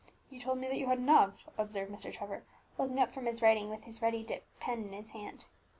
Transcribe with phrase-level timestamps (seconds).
[0.31, 2.11] "You told me that you had enough," observed Mr.
[2.11, 2.41] Trevor,
[2.79, 5.45] looking up from his writing, with his ready dipped pen in his hand.